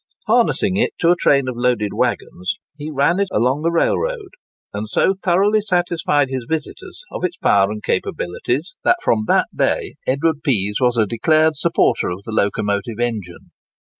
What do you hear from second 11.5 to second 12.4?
supporter of the